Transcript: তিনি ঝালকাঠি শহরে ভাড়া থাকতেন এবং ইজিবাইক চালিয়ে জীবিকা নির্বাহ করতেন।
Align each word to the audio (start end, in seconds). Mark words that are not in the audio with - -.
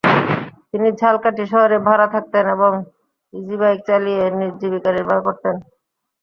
তিনি 0.69 0.89
ঝালকাঠি 0.99 1.43
শহরে 1.51 1.77
ভাড়া 1.87 2.07
থাকতেন 2.15 2.45
এবং 2.55 2.71
ইজিবাইক 3.33 3.79
চালিয়ে 3.87 4.23
জীবিকা 4.59 4.89
নির্বাহ 4.95 5.19
করতেন। 5.27 5.55